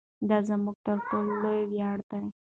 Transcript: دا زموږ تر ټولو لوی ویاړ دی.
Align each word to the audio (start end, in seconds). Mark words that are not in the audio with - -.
دا 0.29 0.37
زموږ 0.47 0.75
تر 0.85 0.97
ټولو 1.07 1.33
لوی 1.41 1.61
ویاړ 1.71 1.97
دی. 2.09 2.23